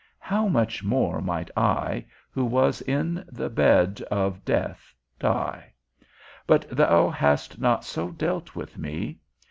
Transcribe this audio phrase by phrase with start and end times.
[0.17, 5.73] How much more might I, who was in the bed of death, die?
[6.47, 9.19] But thou hast not so dealt with me.